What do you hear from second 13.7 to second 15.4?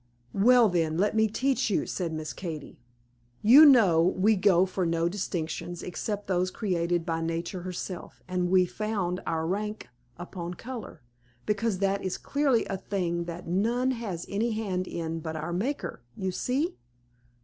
has any hand in but